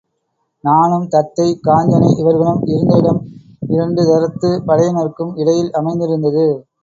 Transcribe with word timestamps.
தானும் 0.63 1.07
தத்தை, 1.07 1.59
காஞ்சனை 1.63 2.09
இவர்களும் 2.17 2.63
இருந்த 2.65 2.97
இடம் 2.97 3.21
இரண்டு 3.67 4.03
தரத்துப் 4.03 4.65
படையினருக்கும் 4.67 5.33
இடையில் 5.35 5.71
அமைந்திருந்தது. 5.73 6.47